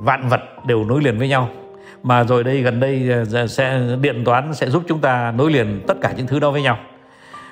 vạn 0.00 0.28
vật 0.28 0.40
đều 0.66 0.84
nối 0.84 1.02
liền 1.02 1.18
với 1.18 1.28
nhau. 1.28 1.48
Mà 2.02 2.24
rồi 2.24 2.44
đây 2.44 2.62
gần 2.62 2.80
đây 2.80 3.10
sẽ 3.48 3.80
điện 4.00 4.24
toán 4.24 4.54
sẽ 4.54 4.70
giúp 4.70 4.82
chúng 4.88 5.00
ta 5.00 5.32
nối 5.36 5.52
liền 5.52 5.80
tất 5.86 5.94
cả 6.00 6.12
những 6.16 6.26
thứ 6.26 6.40
đó 6.40 6.50
với 6.50 6.62
nhau. 6.62 6.78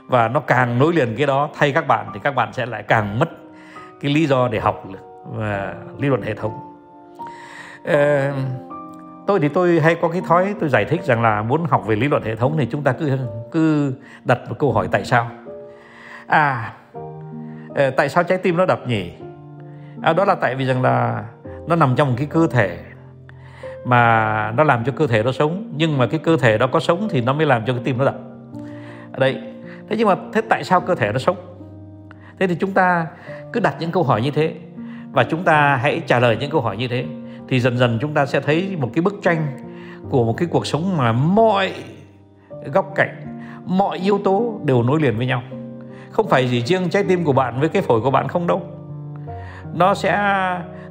Và 0.07 0.29
nó 0.29 0.41
càng 0.41 0.79
nối 0.79 0.93
liền 0.93 1.17
cái 1.17 1.27
đó 1.27 1.49
thay 1.55 1.73
các 1.73 1.87
bạn 1.87 2.07
thì 2.15 2.21
các 2.23 2.35
bạn 2.35 2.53
sẽ 2.53 2.67
lại 2.67 2.83
càng 2.83 3.19
mất 3.19 3.31
cái 4.01 4.13
lý 4.13 4.27
do 4.27 4.49
để 4.49 4.61
học 4.61 4.85
và 5.25 5.75
lý 5.99 6.09
luận 6.09 6.23
hệ 6.23 6.35
thống. 6.35 6.53
À, 7.85 8.33
tôi 9.31 9.41
thì 9.41 9.49
tôi 9.49 9.81
hay 9.81 9.95
có 9.95 10.09
cái 10.09 10.21
thói 10.27 10.55
tôi 10.61 10.69
giải 10.69 10.85
thích 10.85 11.05
rằng 11.05 11.23
là 11.23 11.43
muốn 11.43 11.65
học 11.65 11.87
về 11.87 11.97
lý 11.97 12.09
luận 12.09 12.23
hệ 12.23 12.37
thống 12.37 12.57
thì 12.59 12.67
chúng 12.71 12.83
ta 12.83 12.93
cứ 12.93 13.19
cứ 13.53 13.95
đặt 14.25 14.39
một 14.49 14.59
câu 14.59 14.73
hỏi 14.73 14.89
tại 14.93 15.05
sao? 15.05 15.31
À 16.27 16.73
ờ, 17.75 17.91
tại 17.91 18.09
sao 18.09 18.25
trái 18.25 18.39
tim 18.39 18.57
nó 18.57 18.67
đập 18.67 18.89
nhỉ? 18.89 19.13
À, 20.03 20.13
đó 20.13 20.25
là 20.25 20.35
tại 20.35 20.55
vì 20.55 20.65
rằng 20.65 20.83
là 20.83 21.25
nó 21.67 21.77
nằm 21.77 21.95
trong 21.97 22.09
một 22.09 22.15
cái 22.19 22.27
cơ 22.27 22.47
thể 22.47 22.79
mà 23.85 24.53
nó 24.57 24.65
làm 24.65 24.85
cho 24.85 24.93
cơ 24.93 25.07
thể 25.07 25.23
nó 25.23 25.33
sống. 25.33 25.73
Nhưng 25.77 25.99
mà 25.99 26.07
cái 26.07 26.21
cơ 26.23 26.37
thể 26.37 26.59
đó 26.59 26.67
có 26.67 26.81
sống 26.81 27.09
thì 27.11 27.21
nó 27.21 27.33
mới 27.33 27.47
làm 27.47 27.63
cho 27.67 27.73
cái 27.73 27.83
tim 27.85 27.99
nó 27.99 28.05
đập. 28.05 28.17
Đấy. 29.19 29.43
Thế 29.89 29.97
nhưng 29.97 30.09
mà 30.09 30.15
thế 30.33 30.41
tại 30.41 30.65
sao 30.65 30.81
cơ 30.81 30.95
thể 30.95 31.13
nó 31.13 31.19
sống? 31.19 31.37
Thế 32.39 32.47
thì 32.47 32.55
chúng 32.55 32.73
ta 32.73 33.07
cứ 33.53 33.61
đặt 33.61 33.75
những 33.81 33.91
câu 33.91 34.03
hỏi 34.03 34.23
như 34.23 34.31
thế 34.31 34.55
và 35.13 35.25
chúng 35.25 35.45
ta 35.45 35.77
hãy 35.77 36.03
trả 36.07 36.19
lời 36.19 36.37
những 36.41 36.51
câu 36.51 36.61
hỏi 36.61 36.77
như 36.77 36.89
thế 36.89 37.05
thì 37.51 37.61
dần 37.61 37.79
dần 37.79 37.99
chúng 38.01 38.15
ta 38.15 38.27
sẽ 38.27 38.41
thấy 38.41 38.77
một 38.81 38.91
cái 38.95 39.03
bức 39.03 39.15
tranh 39.23 39.47
của 40.11 40.25
một 40.25 40.35
cái 40.37 40.49
cuộc 40.51 40.67
sống 40.67 40.97
mà 40.97 41.13
mọi 41.13 41.73
góc 42.73 42.93
cạnh, 42.95 43.17
mọi 43.65 43.99
yếu 43.99 44.21
tố 44.25 44.61
đều 44.65 44.83
nối 44.83 45.01
liền 45.01 45.17
với 45.17 45.27
nhau. 45.27 45.43
Không 46.11 46.29
phải 46.29 46.49
chỉ 46.51 46.63
riêng 46.63 46.91
trái 46.91 47.05
tim 47.05 47.25
của 47.25 47.33
bạn 47.33 47.61
với 47.61 47.69
cái 47.69 47.83
phổi 47.83 48.01
của 48.01 48.11
bạn 48.11 48.29
không 48.29 48.47
đâu. 48.47 48.63
Nó 49.75 49.95
sẽ 49.95 50.19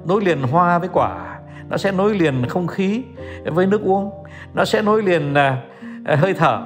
nối 0.06 0.22
liền 0.22 0.42
hoa 0.42 0.80
với 0.80 0.90
quả, 0.94 1.40
nó 1.70 1.78
sẽ 1.78 1.92
nối 1.92 2.16
liền 2.16 2.46
không 2.46 2.68
khí 2.68 3.04
với 3.46 3.68
nước 3.68 3.82
uống, 3.84 4.12
nó 4.54 4.66
sẽ 4.66 4.82
nối 4.82 5.04
liền 5.04 5.34
à, 5.34 5.62
à, 6.06 6.16
hơi 6.16 6.34
thở 6.34 6.62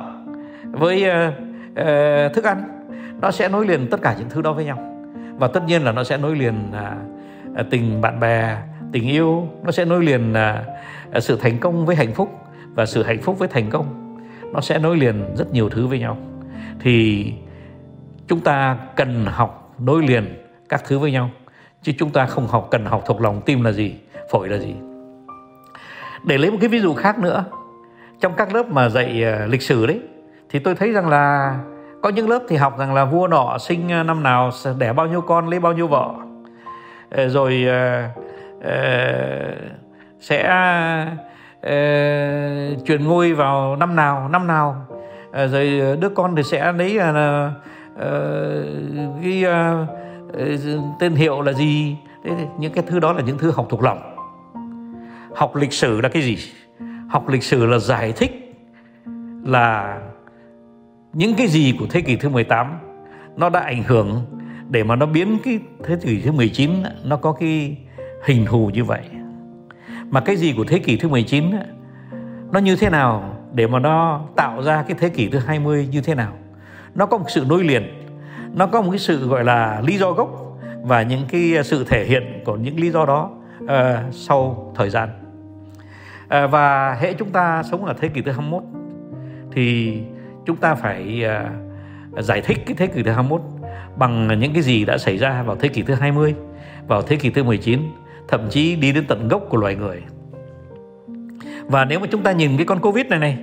với 0.72 1.10
à, 1.10 2.30
thức 2.34 2.44
ăn, 2.44 2.64
nó 3.22 3.32
sẽ 3.32 3.50
nối 3.50 3.68
liền 3.68 3.88
tất 3.92 4.02
cả 4.02 4.16
những 4.20 4.30
thứ 4.30 4.42
đó 4.42 4.54
với 4.54 4.66
nhau. 4.66 4.78
Và 5.38 5.48
tất 5.48 5.64
nhiên 5.66 5.82
là 5.82 5.92
nó 5.92 6.04
sẽ 6.04 6.18
nối 6.18 6.36
liền 6.36 6.72
tình 7.70 8.02
bạn 8.02 8.20
bè 8.20 8.58
tình 8.94 9.08
yêu, 9.08 9.48
nó 9.64 9.72
sẽ 9.72 9.86
nối 9.86 10.04
liền 10.04 10.34
là 10.34 10.64
sự 11.20 11.38
thành 11.42 11.58
công 11.58 11.86
với 11.86 11.96
hạnh 11.96 12.14
phúc 12.14 12.30
và 12.76 12.86
sự 12.86 13.04
hạnh 13.04 13.22
phúc 13.22 13.40
với 13.40 13.48
thành 13.48 13.70
công. 13.70 14.18
Nó 14.54 14.62
sẽ 14.62 14.80
nối 14.80 14.98
liền 14.98 15.36
rất 15.36 15.52
nhiều 15.52 15.70
thứ 15.70 15.88
với 15.88 16.00
nhau. 16.00 16.18
Thì 16.80 17.28
chúng 18.28 18.40
ta 18.40 18.78
cần 18.96 19.26
học 19.26 19.74
nối 19.80 20.04
liền 20.04 20.44
các 20.70 20.84
thứ 20.88 21.00
với 21.00 21.12
nhau, 21.12 21.30
chứ 21.82 21.92
chúng 22.00 22.10
ta 22.10 22.26
không 22.26 22.48
học 22.48 22.68
cần 22.72 22.86
học 22.86 23.04
thuộc 23.06 23.22
lòng 23.22 23.42
tim 23.46 23.64
là 23.64 23.72
gì, 23.72 23.96
phổi 24.32 24.50
là 24.50 24.58
gì. 24.58 24.76
Để 26.26 26.38
lấy 26.38 26.52
một 26.52 26.58
cái 26.62 26.70
ví 26.70 26.80
dụ 26.80 26.94
khác 26.94 27.20
nữa, 27.20 27.46
trong 28.20 28.34
các 28.38 28.56
lớp 28.56 28.64
mà 28.70 28.90
dạy 28.90 29.24
à, 29.24 29.46
lịch 29.50 29.62
sử 29.62 29.86
đấy, 29.86 30.00
thì 30.50 30.60
tôi 30.60 30.76
thấy 30.76 30.92
rằng 30.92 31.10
là 31.10 31.56
có 32.02 32.10
những 32.10 32.30
lớp 32.30 32.44
thì 32.48 32.56
học 32.56 32.80
rằng 32.80 32.94
là 32.94 33.06
vua 33.06 33.28
nọ 33.28 33.58
sinh 33.60 33.92
à, 33.92 34.04
năm 34.04 34.24
nào 34.24 34.50
đẻ 34.78 34.94
bao 34.94 35.08
nhiêu 35.08 35.22
con, 35.22 35.48
lấy 35.48 35.60
bao 35.60 35.74
nhiêu 35.74 35.88
vợ. 35.88 36.14
Ờ, 37.10 37.30
rồi 37.30 37.66
Ờ, 38.64 39.56
sẽ 40.20 40.44
ờ, 41.62 41.76
chuyển 42.86 43.04
ngôi 43.04 43.34
vào 43.34 43.76
năm 43.76 43.96
nào 43.96 44.30
năm 44.30 44.48
nào. 44.48 44.86
Ờ, 45.32 45.48
rồi 45.48 45.98
đứa 46.02 46.10
con 46.10 46.36
thì 46.36 46.44
sẽ 46.44 46.74
lấy 46.74 46.94
là 46.94 47.52
cái 49.22 49.44
tên 51.00 51.16
hiệu 51.16 51.42
là 51.42 51.54
gì? 51.54 51.98
Thế 52.24 52.32
những 52.60 52.74
cái 52.74 52.84
thứ 52.88 53.00
đó 53.00 53.14
là 53.14 53.22
những 53.22 53.38
thứ 53.38 53.52
học 53.52 53.68
thuộc 53.70 53.84
lòng. 53.84 54.16
Học 55.36 55.56
lịch 55.56 55.74
sử 55.74 56.02
là 56.02 56.10
cái 56.10 56.22
gì? 56.22 56.38
Học 57.10 57.30
lịch 57.30 57.44
sử 57.44 57.66
là 57.66 57.78
giải 57.78 58.12
thích 58.12 58.56
là 59.44 60.00
những 61.14 61.36
cái 61.38 61.48
gì 61.48 61.76
của 61.80 61.86
thế 61.90 62.02
kỷ 62.02 62.16
thứ 62.16 62.30
18 62.30 62.80
nó 63.38 63.50
đã 63.50 63.60
ảnh 63.60 63.84
hưởng 63.84 64.26
để 64.70 64.84
mà 64.84 64.96
nó 64.96 65.06
biến 65.06 65.38
cái 65.44 65.60
thế 65.84 65.96
kỷ 66.02 66.22
thứ 66.22 66.32
19 66.32 66.72
nó 67.04 67.18
có 67.18 67.32
cái 67.32 67.78
hình 68.26 68.46
thù 68.46 68.70
như 68.74 68.84
vậy. 68.84 69.02
Mà 70.10 70.20
cái 70.20 70.36
gì 70.36 70.54
của 70.58 70.66
thế 70.68 70.80
kỷ 70.80 70.98
thứ 70.98 71.08
19 71.08 71.46
nó 72.52 72.60
như 72.60 72.76
thế 72.76 72.90
nào 72.90 73.36
để 73.54 73.68
mà 73.68 73.80
nó 73.80 74.22
tạo 74.36 74.64
ra 74.64 74.84
cái 74.88 74.98
thế 75.00 75.10
kỷ 75.10 75.30
thứ 75.30 75.40
20 75.40 75.88
như 75.92 76.02
thế 76.02 76.16
nào. 76.16 76.34
Nó 76.96 77.06
có 77.06 77.18
một 77.18 77.26
sự 77.30 77.46
nối 77.50 77.64
liền, 77.64 77.84
nó 78.54 78.68
có 78.68 78.82
một 78.82 78.92
cái 78.92 79.00
sự 79.00 79.28
gọi 79.28 79.44
là 79.44 79.82
lý 79.86 79.98
do 79.98 80.12
gốc 80.12 80.58
và 80.84 81.02
những 81.02 81.22
cái 81.28 81.58
à, 81.58 81.64
sự 81.64 81.86
thể 81.90 82.06
hiện 82.06 82.42
của 82.46 82.56
những 82.56 82.80
lý 82.80 82.92
do 82.92 83.06
đó 83.06 83.30
uh, 83.64 83.70
sau 84.12 84.72
thời 84.76 84.90
gian. 84.90 85.10
Uh, 86.24 86.52
và 86.52 86.94
hệ 86.94 87.14
chúng 87.14 87.30
ta 87.30 87.64
sống 87.64 87.86
ở 87.86 87.94
thế 88.02 88.08
kỷ 88.08 88.22
thứ 88.22 88.32
21 88.32 88.64
thì 89.52 89.98
chúng 90.46 90.58
ta 90.58 90.76
phải 90.76 91.26
uh, 92.18 92.24
giải 92.24 92.42
thích 92.42 92.58
cái 92.66 92.76
thế 92.78 92.88
kỷ 92.88 93.04
thứ 93.04 93.12
21 93.12 93.42
bằng 93.96 94.40
những 94.40 94.54
cái 94.54 94.62
gì 94.62 94.86
đã 94.86 94.98
xảy 94.98 95.18
ra 95.18 95.44
vào 95.44 95.56
thế 95.56 95.68
kỷ 95.68 95.82
thứ 95.82 95.94
20, 95.94 96.36
vào 96.88 97.02
thế 97.02 97.16
kỷ 97.16 97.30
thứ 97.30 97.44
19, 97.44 97.82
thậm 98.28 98.42
chí 98.50 98.76
đi 98.76 98.92
đến 98.92 99.06
tận 99.08 99.28
gốc 99.28 99.46
của 99.50 99.58
loài 99.58 99.76
người. 99.76 100.02
Và 101.66 101.86
nếu 101.86 102.00
mà 102.00 102.08
chúng 102.12 102.24
ta 102.24 102.32
nhìn 102.32 102.58
cái 102.58 102.66
con 102.66 102.80
Covid 102.80 103.06
này 103.06 103.20
này 103.20 103.38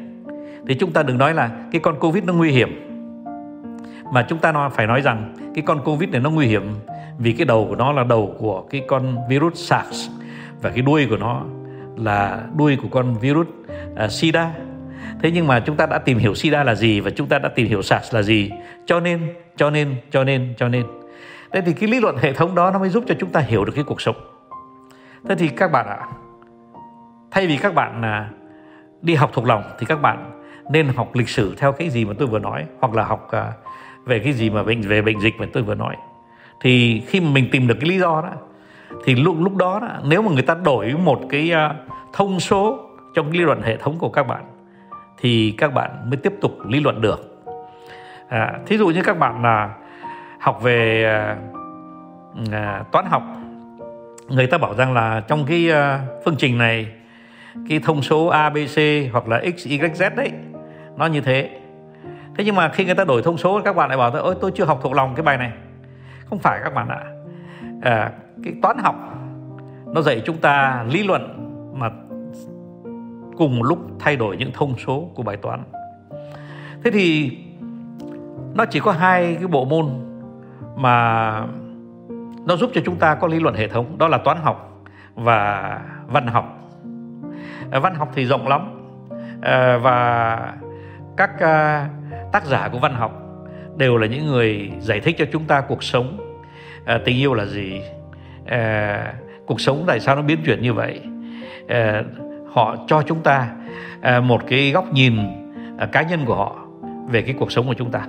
thì 0.69 0.75
chúng 0.75 0.93
ta 0.93 1.03
đừng 1.03 1.19
nói 1.19 1.35
là 1.35 1.51
cái 1.73 1.81
con 1.81 1.99
Covid 1.99 2.25
nó 2.25 2.33
nguy 2.33 2.51
hiểm. 2.51 2.87
Mà 4.13 4.27
chúng 4.29 4.39
ta 4.39 4.53
nói 4.53 4.71
phải 4.71 4.87
nói 4.87 5.01
rằng 5.01 5.35
cái 5.55 5.63
con 5.67 5.81
Covid 5.85 6.11
này 6.11 6.21
nó 6.21 6.31
nguy 6.31 6.47
hiểm 6.47 6.75
vì 7.19 7.33
cái 7.33 7.45
đầu 7.45 7.67
của 7.69 7.77
nó 7.77 7.93
là 7.93 8.05
đầu 8.05 8.35
của 8.39 8.63
cái 8.71 8.83
con 8.89 9.17
virus 9.29 9.55
SARS 9.55 10.09
và 10.63 10.71
cái 10.71 10.83
đuôi 10.83 11.07
của 11.11 11.17
nó 11.17 11.45
là 11.97 12.47
đuôi 12.57 12.77
của 12.83 12.89
con 12.89 13.15
virus 13.15 13.47
uh, 14.05 14.11
SIDA. 14.11 14.53
Thế 15.23 15.31
nhưng 15.31 15.47
mà 15.47 15.61
chúng 15.61 15.77
ta 15.77 15.87
đã 15.87 15.99
tìm 15.99 16.19
hiểu 16.19 16.35
SIDA 16.35 16.65
là 16.65 16.75
gì 16.75 17.01
và 17.01 17.11
chúng 17.11 17.29
ta 17.29 17.39
đã 17.39 17.49
tìm 17.49 17.67
hiểu 17.67 17.83
SARS 17.83 18.15
là 18.15 18.23
gì. 18.23 18.51
Cho 18.87 19.01
nên, 19.01 19.21
cho 19.57 19.71
nên, 19.71 19.95
cho 20.11 20.25
nên, 20.25 20.55
cho 20.57 20.69
nên. 20.69 20.85
Thế 21.53 21.61
thì 21.61 21.73
cái 21.73 21.91
lý 21.91 22.01
luận 22.01 22.17
hệ 22.21 22.33
thống 22.33 22.55
đó 22.55 22.71
nó 22.71 22.79
mới 22.79 22.89
giúp 22.89 23.05
cho 23.07 23.15
chúng 23.21 23.31
ta 23.31 23.41
hiểu 23.41 23.65
được 23.65 23.73
cái 23.75 23.85
cuộc 23.85 24.01
sống. 24.01 24.17
Thế 25.29 25.35
thì 25.35 25.49
các 25.49 25.73
bạn 25.73 25.87
ạ, 25.87 25.97
à, 26.01 26.07
thay 27.31 27.47
vì 27.47 27.57
các 27.57 27.75
bạn 27.75 28.03
à, 28.03 28.31
đi 29.03 29.15
học 29.15 29.31
thuộc 29.33 29.47
lòng 29.47 29.63
thì 29.79 29.87
các 29.87 30.03
bạn 30.03 30.41
nên 30.71 30.89
học 30.89 31.15
lịch 31.15 31.29
sử 31.29 31.55
theo 31.59 31.73
cái 31.73 31.91
gì 31.91 32.05
mà 32.05 32.13
tôi 32.19 32.29
vừa 32.29 32.39
nói 32.39 32.67
hoặc 32.81 32.95
là 32.95 33.05
học 33.05 33.29
à, 33.31 33.53
về 34.05 34.19
cái 34.19 34.33
gì 34.33 34.51
mà 34.51 34.63
bệnh 34.63 34.81
về 34.81 35.03
bệnh 35.03 35.21
dịch 35.21 35.35
mà 35.39 35.47
tôi 35.53 35.63
vừa 35.63 35.75
nói. 35.75 35.97
Thì 36.61 37.03
khi 37.07 37.21
mà 37.21 37.31
mình 37.31 37.49
tìm 37.53 37.67
được 37.67 37.77
cái 37.81 37.91
lý 37.91 37.99
do 37.99 38.23
đó 38.23 38.31
thì 39.05 39.15
lúc 39.15 39.37
lúc 39.41 39.57
đó, 39.57 39.79
đó 39.81 39.89
nếu 40.05 40.23
mà 40.23 40.31
người 40.33 40.43
ta 40.43 40.55
đổi 40.55 40.95
một 41.05 41.21
cái 41.31 41.53
à, 41.53 41.75
thông 42.13 42.41
số 42.41 42.79
trong 43.15 43.31
lý 43.31 43.39
luận 43.39 43.63
hệ 43.63 43.77
thống 43.77 43.99
của 43.99 44.09
các 44.09 44.27
bạn 44.27 44.45
thì 45.19 45.55
các 45.59 45.75
bạn 45.75 45.91
mới 46.11 46.17
tiếp 46.17 46.33
tục 46.41 46.53
lý 46.69 46.81
luận 46.81 47.01
được. 47.01 47.45
À, 48.29 48.53
thí 48.67 48.79
dụ 48.79 48.89
như 48.89 49.03
các 49.03 49.19
bạn 49.19 49.43
là 49.43 49.75
học 50.41 50.63
về 50.63 51.05
à, 51.05 51.37
à 52.53 52.85
toán 52.93 53.05
học 53.07 53.23
người 54.31 54.47
ta 54.47 54.59
bảo 54.59 54.75
rằng 54.75 54.93
là 54.93 55.21
trong 55.29 55.45
cái 55.47 55.69
ờ, 55.69 56.01
phương 56.25 56.37
trình 56.39 56.59
này 56.59 56.87
cái 57.69 57.81
thông 57.85 58.03
số 58.03 58.27
A, 58.27 58.51
B, 58.51 58.57
C 58.57 58.79
hoặc 59.13 59.29
là 59.29 59.43
X, 59.57 59.67
Y, 59.67 59.79
Z 59.79 60.15
đấy 60.15 60.31
nó 60.97 61.07
như 61.07 61.21
thế. 61.21 61.51
Thế 62.37 62.45
nhưng 62.45 62.55
mà 62.55 62.69
khi 62.69 62.85
người 62.85 62.95
ta 62.95 63.05
đổi 63.05 63.23
thông 63.23 63.39
số 63.39 63.61
các 63.65 63.77
bạn 63.77 63.89
lại 63.89 63.99
bảo 63.99 64.11
ôi 64.11 64.35
tôi 64.41 64.51
chưa 64.55 64.65
học 64.65 64.81
thuộc 64.83 64.93
lòng 64.93 65.15
cái 65.15 65.23
bài 65.23 65.39
này. 65.39 65.53
Không 66.25 66.39
phải 66.39 66.61
các 66.65 66.75
bạn 66.75 66.89
ạ. 66.89 67.01
À, 67.83 68.13
cái 68.45 68.55
toán 68.63 68.77
học 68.79 68.95
nó 69.87 70.03
dạy 70.03 70.23
chúng 70.27 70.37
ta 70.37 70.85
lý 70.89 71.03
luận 71.03 71.37
mà 71.75 71.91
cùng 73.37 73.63
lúc 73.63 73.79
thay 73.99 74.17
đổi 74.17 74.37
những 74.37 74.53
thông 74.53 74.75
số 74.87 75.11
của 75.15 75.23
bài 75.23 75.37
toán. 75.37 75.63
Thế 76.85 76.91
thì 76.91 77.37
nó 78.55 78.65
chỉ 78.65 78.81
có 78.81 78.93
hai 78.93 79.35
cái 79.35 79.47
bộ 79.47 79.65
môn 79.65 79.87
mà 80.77 81.45
nó 82.47 82.57
giúp 82.57 82.71
cho 82.75 82.81
chúng 82.85 82.97
ta 82.97 83.15
có 83.15 83.27
lý 83.27 83.41
luận 83.41 83.55
hệ 83.55 83.69
thống, 83.69 83.99
đó 83.99 84.09
là 84.09 84.19
toán 84.19 84.37
học 84.43 84.85
và 85.15 85.81
văn 86.07 86.27
học. 86.27 86.57
Ờ, 87.71 87.81
văn 87.81 87.95
học 87.95 88.09
thì 88.15 88.25
rộng 88.25 88.49
lắm. 88.49 88.61
Ờ, 89.43 89.79
và 89.79 90.55
các 91.17 91.31
ờ, 91.41 91.85
tác 92.33 92.45
giả 92.45 92.69
của 92.73 92.79
văn 92.79 92.95
học 92.95 93.23
đều 93.77 93.97
là 93.97 94.07
những 94.07 94.27
người 94.27 94.73
giải 94.81 95.01
thích 95.01 95.17
cho 95.19 95.25
chúng 95.33 95.45
ta 95.45 95.61
cuộc 95.61 95.83
sống. 95.83 96.27
Tình 97.05 97.17
yêu 97.17 97.35
là 97.35 97.45
gì? 97.45 97.83
Cuộc 99.47 99.61
sống 99.61 99.85
tại 99.87 100.01
sao 100.01 100.17
nó 100.17 100.23
biến 100.23 100.39
chuyển 100.45 100.63
như 100.63 100.73
vậy? 100.73 101.01
Họ 102.53 102.77
cho 102.87 103.03
chúng 103.03 103.23
ta 103.23 103.49
một 104.23 104.43
cái 104.49 104.71
góc 104.71 104.93
nhìn 104.93 105.19
cá 105.93 106.03
nhân 106.03 106.25
của 106.27 106.35
họ 106.35 106.57
về 107.09 107.23
cái 107.23 107.35
cuộc 107.39 107.53
sống 107.53 107.67
của 107.67 107.75
chúng 107.75 107.91
ta 107.91 108.07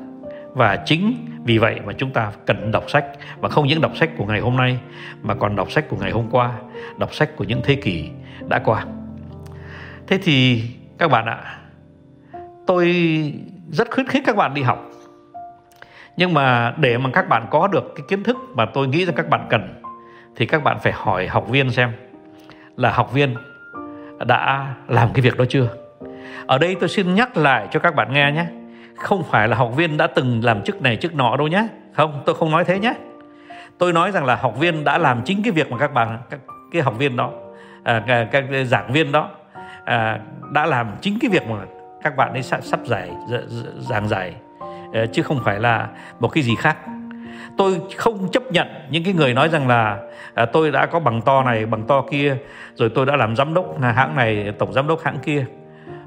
và 0.53 0.75
chính 0.85 1.27
vì 1.43 1.57
vậy 1.57 1.79
mà 1.85 1.93
chúng 1.93 2.11
ta 2.11 2.31
cần 2.45 2.71
đọc 2.71 2.89
sách. 2.89 3.05
Và 3.39 3.49
không 3.49 3.67
những 3.67 3.81
đọc 3.81 3.97
sách 3.97 4.09
của 4.17 4.25
ngày 4.25 4.39
hôm 4.39 4.57
nay, 4.57 4.79
mà 5.21 5.35
còn 5.35 5.55
đọc 5.55 5.71
sách 5.71 5.89
của 5.89 5.97
ngày 5.97 6.11
hôm 6.11 6.27
qua, 6.31 6.51
đọc 6.97 7.13
sách 7.13 7.29
của 7.35 7.43
những 7.43 7.61
thế 7.63 7.75
kỷ 7.75 8.09
đã 8.49 8.59
qua. 8.59 8.85
Thế 10.07 10.19
thì 10.23 10.63
các 10.97 11.11
bạn 11.11 11.25
ạ, 11.25 11.57
tôi 12.67 12.93
rất 13.71 13.91
khuyến 13.91 14.07
khích 14.07 14.23
các 14.25 14.35
bạn 14.35 14.53
đi 14.53 14.61
học. 14.61 14.89
Nhưng 16.17 16.33
mà 16.33 16.73
để 16.77 16.97
mà 16.97 17.09
các 17.13 17.29
bạn 17.29 17.45
có 17.49 17.67
được 17.67 17.93
cái 17.95 18.05
kiến 18.07 18.23
thức 18.23 18.37
mà 18.55 18.65
tôi 18.65 18.87
nghĩ 18.87 19.05
rằng 19.05 19.15
các 19.15 19.29
bạn 19.29 19.45
cần, 19.49 19.81
thì 20.35 20.45
các 20.45 20.63
bạn 20.63 20.79
phải 20.79 20.93
hỏi 20.93 21.27
học 21.27 21.49
viên 21.49 21.71
xem 21.71 21.91
là 22.77 22.91
học 22.91 23.13
viên 23.13 23.35
đã 24.25 24.73
làm 24.87 25.09
cái 25.13 25.21
việc 25.21 25.37
đó 25.37 25.45
chưa? 25.49 25.67
Ở 26.47 26.57
đây 26.57 26.75
tôi 26.79 26.89
xin 26.89 27.15
nhắc 27.15 27.37
lại 27.37 27.67
cho 27.71 27.79
các 27.79 27.95
bạn 27.95 28.13
nghe 28.13 28.31
nhé 28.31 28.45
không 29.01 29.23
phải 29.23 29.47
là 29.47 29.57
học 29.57 29.75
viên 29.75 29.97
đã 29.97 30.07
từng 30.07 30.43
làm 30.43 30.63
chức 30.63 30.81
này 30.81 30.95
chức 30.95 31.15
nọ 31.15 31.37
đâu 31.37 31.47
nhé 31.47 31.67
không 31.93 32.23
tôi 32.25 32.35
không 32.35 32.51
nói 32.51 32.65
thế 32.65 32.79
nhé 32.79 32.93
tôi 33.77 33.93
nói 33.93 34.11
rằng 34.11 34.25
là 34.25 34.35
học 34.35 34.59
viên 34.59 34.83
đã 34.83 34.97
làm 34.97 35.21
chính 35.25 35.43
cái 35.43 35.51
việc 35.51 35.71
mà 35.71 35.77
các 35.77 35.93
bạn 35.93 36.17
các 36.29 36.39
cái 36.71 36.81
học 36.81 36.93
viên 36.97 37.15
đó 37.15 37.31
à, 37.83 38.03
các, 38.07 38.27
các 38.31 38.45
giảng 38.65 38.93
viên 38.93 39.11
đó 39.11 39.29
à, 39.85 40.19
đã 40.51 40.65
làm 40.65 40.87
chính 41.01 41.19
cái 41.19 41.29
việc 41.29 41.47
mà 41.49 41.57
các 42.03 42.17
bạn 42.17 42.33
ấy 42.33 42.43
sắp 42.43 42.79
giải 42.85 43.09
giảng 43.79 44.07
giải. 44.07 44.33
À, 44.93 45.05
chứ 45.13 45.23
không 45.23 45.39
phải 45.43 45.59
là 45.59 45.87
một 46.19 46.27
cái 46.27 46.43
gì 46.43 46.55
khác. 46.55 46.77
Tôi 47.57 47.81
không 47.97 48.31
chấp 48.31 48.43
nhận 48.51 48.67
những 48.89 49.03
cái 49.03 49.13
người 49.13 49.33
nói 49.33 49.49
rằng 49.49 49.67
là 49.67 49.97
à, 50.33 50.45
tôi 50.45 50.71
đã 50.71 50.85
có 50.85 50.99
bằng 50.99 51.21
to 51.21 51.43
này 51.43 51.65
bằng 51.65 51.83
to 51.87 52.01
kia 52.11 52.37
rồi 52.75 52.91
tôi 52.95 53.05
đã 53.05 53.15
làm 53.15 53.35
giám 53.35 53.53
đốc 53.53 53.81
à, 53.81 53.91
hãng 53.91 54.15
này 54.15 54.53
tổng 54.59 54.73
giám 54.73 54.87
đốc 54.87 55.03
hãng 55.03 55.19
kia 55.19 55.45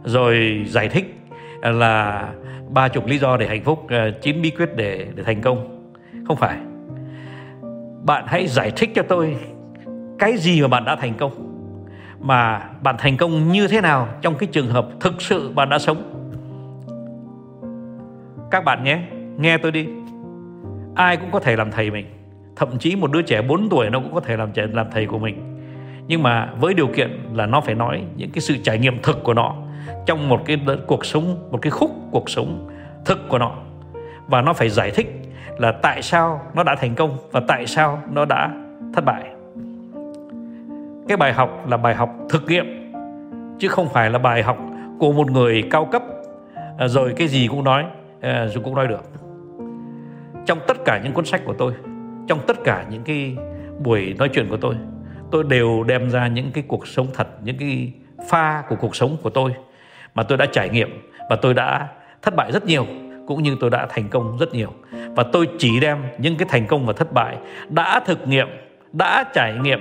rồi 0.04 0.64
giải 0.66 0.88
thích. 0.88 1.20
À, 1.64 1.70
là 1.70 2.28
ba 2.70 2.88
chục 2.88 3.06
lý 3.06 3.18
do 3.18 3.36
để 3.36 3.46
hạnh 3.46 3.64
phúc 3.64 3.86
à, 3.88 4.10
chín 4.22 4.42
bí 4.42 4.50
quyết 4.50 4.76
để 4.76 5.06
để 5.14 5.22
thành 5.22 5.40
công. 5.40 5.90
Không 6.28 6.36
phải. 6.36 6.56
Bạn 8.02 8.24
hãy 8.26 8.46
giải 8.46 8.70
thích 8.76 8.90
cho 8.94 9.02
tôi 9.02 9.36
cái 10.18 10.36
gì 10.36 10.62
mà 10.62 10.68
bạn 10.68 10.84
đã 10.84 10.96
thành 10.96 11.14
công, 11.14 11.32
mà 12.20 12.62
bạn 12.82 12.94
thành 12.98 13.16
công 13.16 13.48
như 13.48 13.68
thế 13.68 13.80
nào 13.80 14.08
trong 14.22 14.34
cái 14.34 14.48
trường 14.52 14.66
hợp 14.66 14.88
thực 15.00 15.22
sự 15.22 15.50
bạn 15.54 15.68
đã 15.68 15.78
sống. 15.78 16.02
Các 18.50 18.64
bạn 18.64 18.84
nhé, 18.84 18.98
nghe 19.38 19.58
tôi 19.58 19.72
đi. 19.72 19.86
Ai 20.94 21.16
cũng 21.16 21.30
có 21.30 21.40
thể 21.40 21.56
làm 21.56 21.70
thầy 21.70 21.90
mình, 21.90 22.06
thậm 22.56 22.78
chí 22.78 22.96
một 22.96 23.12
đứa 23.12 23.22
trẻ 23.22 23.42
4 23.42 23.68
tuổi 23.68 23.90
nó 23.90 24.00
cũng 24.00 24.14
có 24.14 24.20
thể 24.20 24.36
làm 24.36 24.52
trẻ, 24.52 24.66
làm 24.72 24.86
thầy 24.90 25.06
của 25.06 25.18
mình. 25.18 25.58
Nhưng 26.08 26.22
mà 26.22 26.50
với 26.60 26.74
điều 26.74 26.86
kiện 26.86 27.10
là 27.32 27.46
nó 27.46 27.60
phải 27.60 27.74
nói 27.74 28.04
những 28.16 28.30
cái 28.30 28.40
sự 28.40 28.56
trải 28.62 28.78
nghiệm 28.78 29.02
thực 29.02 29.22
của 29.24 29.34
nó 29.34 29.63
trong 30.06 30.28
một 30.28 30.40
cái 30.46 30.60
cuộc 30.86 31.06
sống, 31.06 31.48
một 31.50 31.58
cái 31.62 31.70
khúc 31.70 31.90
cuộc 32.10 32.30
sống 32.30 32.68
thực 33.04 33.28
của 33.28 33.38
nó. 33.38 33.52
Và 34.26 34.42
nó 34.42 34.52
phải 34.52 34.68
giải 34.68 34.90
thích 34.90 35.06
là 35.58 35.72
tại 35.72 36.02
sao 36.02 36.40
nó 36.54 36.62
đã 36.62 36.76
thành 36.80 36.94
công 36.94 37.18
và 37.32 37.40
tại 37.48 37.66
sao 37.66 38.02
nó 38.10 38.24
đã 38.24 38.50
thất 38.94 39.04
bại. 39.04 39.22
Cái 41.08 41.16
bài 41.16 41.32
học 41.32 41.68
là 41.68 41.76
bài 41.76 41.94
học 41.94 42.10
thực 42.28 42.42
nghiệm, 42.46 42.92
chứ 43.58 43.68
không 43.68 43.88
phải 43.88 44.10
là 44.10 44.18
bài 44.18 44.42
học 44.42 44.58
của 44.98 45.12
một 45.12 45.30
người 45.30 45.62
cao 45.70 45.84
cấp. 45.84 46.02
À, 46.78 46.88
rồi 46.88 47.12
cái 47.16 47.28
gì 47.28 47.46
cũng 47.48 47.64
nói 47.64 47.84
dù 48.22 48.28
rồi 48.28 48.64
cũng 48.64 48.74
nói 48.74 48.88
được. 48.88 49.02
Trong 50.46 50.58
tất 50.68 50.76
cả 50.84 51.00
những 51.04 51.12
cuốn 51.12 51.24
sách 51.24 51.40
của 51.44 51.54
tôi, 51.58 51.72
trong 52.28 52.38
tất 52.46 52.56
cả 52.64 52.84
những 52.90 53.02
cái 53.02 53.36
buổi 53.84 54.14
nói 54.18 54.28
chuyện 54.32 54.46
của 54.50 54.56
tôi 54.56 54.74
tôi 55.30 55.44
đều 55.44 55.84
đem 55.84 56.10
ra 56.10 56.28
những 56.28 56.50
cái 56.52 56.64
cuộc 56.68 56.86
sống 56.86 57.06
thật, 57.14 57.28
những 57.44 57.56
cái 57.58 57.92
pha 58.28 58.62
của 58.68 58.76
cuộc 58.80 58.96
sống 58.96 59.16
của 59.22 59.30
tôi 59.30 59.54
mà 60.14 60.22
tôi 60.22 60.38
đã 60.38 60.46
trải 60.46 60.68
nghiệm 60.68 61.10
và 61.30 61.36
tôi 61.36 61.54
đã 61.54 61.88
thất 62.22 62.36
bại 62.36 62.52
rất 62.52 62.66
nhiều 62.66 62.86
cũng 63.26 63.42
như 63.42 63.56
tôi 63.60 63.70
đã 63.70 63.86
thành 63.86 64.08
công 64.08 64.38
rất 64.38 64.54
nhiều. 64.54 64.72
Và 65.16 65.24
tôi 65.32 65.48
chỉ 65.58 65.80
đem 65.80 66.02
những 66.18 66.36
cái 66.36 66.48
thành 66.50 66.66
công 66.66 66.86
và 66.86 66.92
thất 66.92 67.12
bại 67.12 67.36
đã 67.68 68.00
thực 68.00 68.28
nghiệm 68.28 68.48
đã 68.92 69.24
trải 69.34 69.54
nghiệm 69.62 69.80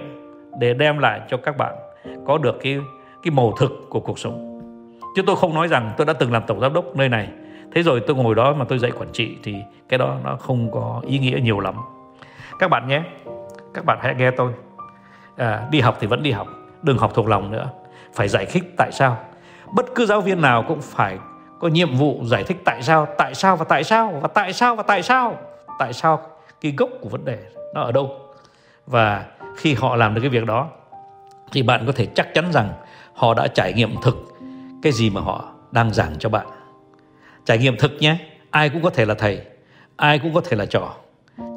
để 0.59 0.73
đem 0.73 0.97
lại 0.97 1.21
cho 1.29 1.37
các 1.37 1.57
bạn 1.57 1.75
có 2.27 2.37
được 2.37 2.59
cái 2.63 2.77
cái 3.23 3.31
màu 3.31 3.53
thực 3.59 3.71
của 3.89 3.99
cuộc 3.99 4.19
sống. 4.19 4.59
Chứ 5.15 5.21
tôi 5.27 5.35
không 5.35 5.53
nói 5.53 5.67
rằng 5.67 5.91
tôi 5.97 6.05
đã 6.05 6.13
từng 6.13 6.31
làm 6.31 6.43
tổng 6.47 6.59
giám 6.59 6.73
đốc 6.73 6.95
nơi 6.95 7.09
này. 7.09 7.27
Thế 7.75 7.83
rồi 7.83 8.01
tôi 8.07 8.15
ngồi 8.15 8.35
đó 8.35 8.53
mà 8.53 8.65
tôi 8.65 8.79
dạy 8.79 8.91
quản 8.91 9.09
trị 9.11 9.37
thì 9.43 9.55
cái 9.89 9.97
đó 9.97 10.17
nó 10.23 10.35
không 10.35 10.71
có 10.71 11.01
ý 11.07 11.19
nghĩa 11.19 11.39
nhiều 11.43 11.59
lắm. 11.59 11.75
Các 12.59 12.69
bạn 12.69 12.87
nhé 12.87 13.01
các 13.73 13.85
bạn 13.85 13.97
hãy 14.01 14.15
nghe 14.15 14.31
tôi. 14.31 14.51
À, 15.37 15.67
đi 15.71 15.79
học 15.79 15.97
thì 15.99 16.07
vẫn 16.07 16.23
đi 16.23 16.31
học 16.31 16.47
đừng 16.81 16.97
học 16.97 17.11
thuộc 17.13 17.27
lòng 17.27 17.51
nữa. 17.51 17.69
Phải 18.13 18.27
giải 18.27 18.45
thích 18.45 18.63
tại 18.77 18.91
sao 18.91 19.17
bất 19.71 19.85
cứ 19.95 20.05
giáo 20.05 20.21
viên 20.21 20.41
nào 20.41 20.65
cũng 20.67 20.81
phải 20.81 21.17
có 21.59 21.67
nhiệm 21.67 21.95
vụ 21.95 22.21
giải 22.25 22.43
thích 22.43 22.57
tại 22.65 22.83
sao 22.83 23.07
tại 23.17 23.35
sao 23.35 23.55
và 23.55 23.65
tại 23.65 23.83
sao, 23.83 24.19
và 24.21 24.27
tại 24.27 24.53
sao 24.53 24.75
và 24.75 24.83
tại 24.83 25.03
sao. 25.03 25.37
Tại 25.79 25.93
sao 25.93 26.21
cái 26.61 26.73
gốc 26.77 26.89
của 27.01 27.09
vấn 27.09 27.25
đề 27.25 27.37
nó 27.75 27.81
ở 27.81 27.91
đâu? 27.91 28.19
Và 28.87 29.25
khi 29.57 29.73
họ 29.73 29.95
làm 29.95 30.13
được 30.13 30.21
cái 30.21 30.29
việc 30.29 30.45
đó, 30.45 30.67
thì 31.51 31.63
bạn 31.63 31.83
có 31.85 31.91
thể 31.91 32.07
chắc 32.15 32.33
chắn 32.33 32.51
rằng 32.51 32.73
họ 33.13 33.33
đã 33.33 33.47
trải 33.47 33.73
nghiệm 33.73 33.95
thực 34.01 34.15
cái 34.81 34.91
gì 34.91 35.09
mà 35.09 35.21
họ 35.21 35.51
đang 35.71 35.93
giảng 35.93 36.15
cho 36.19 36.29
bạn. 36.29 36.47
Trải 37.45 37.57
nghiệm 37.57 37.77
thực 37.77 37.91
nhé, 37.99 38.17
ai 38.49 38.69
cũng 38.69 38.81
có 38.81 38.89
thể 38.89 39.05
là 39.05 39.13
thầy, 39.13 39.41
ai 39.95 40.19
cũng 40.19 40.33
có 40.33 40.41
thể 40.41 40.57
là 40.57 40.65
trò. 40.65 40.93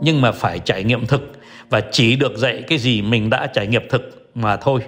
Nhưng 0.02 0.20
mà 0.20 0.32
phải 0.32 0.58
trải 0.58 0.84
nghiệm 0.84 1.06
thực 1.06 1.32
và 1.70 1.80
chỉ 1.92 2.16
được 2.16 2.36
dạy 2.36 2.64
cái 2.68 2.78
gì 2.78 3.02
mình 3.02 3.30
đã 3.30 3.46
trải 3.46 3.66
nghiệm 3.66 3.88
thực 3.88 4.30
mà 4.34 4.56
thôi. 4.56 4.80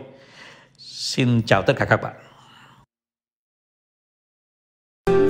Xin 0.79 1.43
chào 1.47 1.63
tất 1.63 1.73
cả 1.77 1.85
các 1.85 2.03
bạn. 2.03 2.13